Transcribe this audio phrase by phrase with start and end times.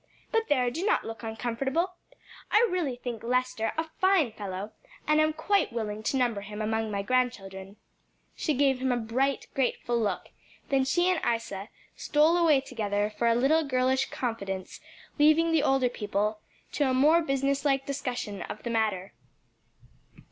[0.31, 1.91] "But there, do not look uncomfortable;
[2.49, 4.71] I really think Lester a fine fellow,
[5.05, 7.75] and am quite willing to number him among my grandchildren."
[8.35, 10.29] She gave him a bright, grateful look;
[10.69, 14.79] then she and Isa stole away together for a little girlish confidence,
[15.19, 16.39] leaving the older people
[16.71, 19.13] to a more business like discussion of the matter.